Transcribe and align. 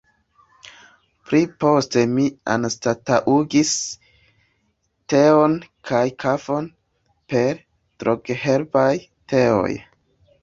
Pli 1.25 1.39
poste 1.63 2.01
mi 2.13 2.23
anstataŭigis 2.53 3.73
teon 5.13 5.53
kaj 5.91 6.01
kafon 6.25 6.69
per 7.35 7.59
drogherbaj 8.05 8.91
teoj. 9.35 9.71